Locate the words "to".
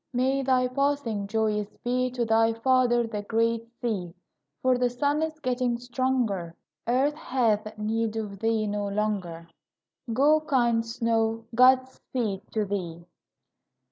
2.09-2.25, 12.51-12.65